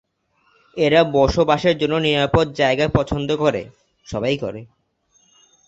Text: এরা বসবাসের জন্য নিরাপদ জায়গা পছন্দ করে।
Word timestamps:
এরা 0.77 1.01
বসবাসের 1.13 1.75
জন্য 1.77 1.95
নিরাপদ 1.99 2.45
জায়গা 2.53 2.85
পছন্দ 2.89 3.29
করে। 3.35 3.61